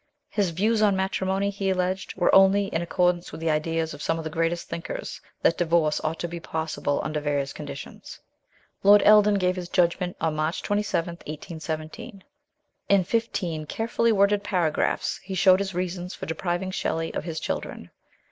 His 0.29 0.49
views 0.49 0.81
on 0.81 0.95
matrimony, 0.95 1.51
he 1.51 1.69
alleged, 1.69 2.15
were 2.15 2.33
only 2.33 2.73
in 2.73 2.81
accordance 2.81 3.31
with 3.31 3.39
the 3.39 3.51
ideas 3.51 3.93
of 3.93 4.01
some 4.01 4.17
of 4.17 4.23
the 4.23 4.31
greatest 4.31 4.67
thinkers 4.67 5.21
that 5.43 5.59
divorce 5.59 6.01
ought 6.03 6.17
to 6.21 6.27
be 6.27 6.39
possible 6.39 6.99
under 7.03 7.19
various 7.19 7.53
conditions. 7.53 8.19
Lord 8.81 9.03
Eldon 9.03 9.35
gave 9.35 9.55
his 9.57 9.69
judgment 9.69 10.17
on 10.19 10.35
March 10.35 10.63
27, 10.63 11.17
1817. 11.27 12.23
In 12.89 13.03
fifteen 13.03 13.67
carefully 13.67 14.11
worded 14.11 14.43
paragraphs 14.43 15.19
he 15.21 15.35
showed 15.35 15.59
his 15.59 15.75
reasons 15.75 16.15
for 16.15 16.25
depriving 16.25 16.71
Shelley 16.71 17.13
of 17.13 17.25
his 17.25 17.39
children. 17.39 17.91